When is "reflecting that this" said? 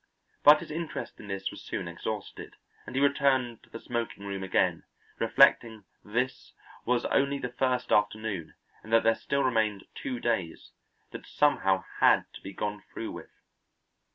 5.19-6.53